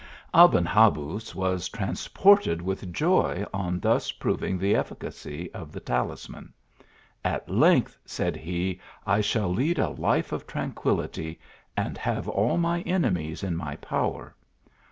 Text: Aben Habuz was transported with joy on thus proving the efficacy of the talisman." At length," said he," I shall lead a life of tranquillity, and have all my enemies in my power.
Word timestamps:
Aben 0.33 0.65
Habuz 0.65 1.35
was 1.35 1.69
transported 1.69 2.59
with 2.59 2.91
joy 2.91 3.45
on 3.53 3.79
thus 3.79 4.11
proving 4.11 4.57
the 4.57 4.75
efficacy 4.75 5.53
of 5.53 5.71
the 5.71 5.79
talisman." 5.79 6.51
At 7.23 7.47
length," 7.51 7.99
said 8.03 8.35
he," 8.35 8.81
I 9.05 9.21
shall 9.21 9.53
lead 9.53 9.77
a 9.77 9.89
life 9.89 10.31
of 10.31 10.47
tranquillity, 10.47 11.39
and 11.77 11.99
have 11.99 12.27
all 12.27 12.57
my 12.57 12.81
enemies 12.81 13.43
in 13.43 13.55
my 13.55 13.75
power. 13.75 14.35